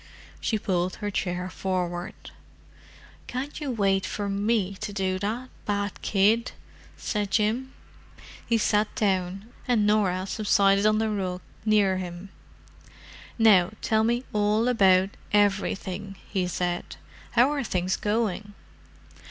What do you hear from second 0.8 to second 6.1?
her chair forward. "Can't you wait for me to do that—bad